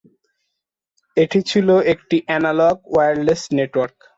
এটি 1.17 1.39
ছিল 1.49 1.67
একটি 1.93 2.17
এনালগ 2.35 2.75
ওয়্যারলেস 2.87 3.41
নেটওয়ার্ক। 3.57 3.97